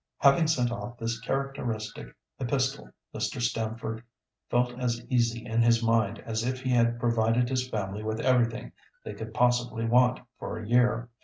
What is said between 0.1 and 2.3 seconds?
Having sent off this characteristic